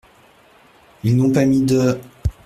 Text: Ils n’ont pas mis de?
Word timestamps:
Ils 1.03 1.15
n’ont 1.15 1.31
pas 1.31 1.45
mis 1.45 1.61
de? 1.61 1.99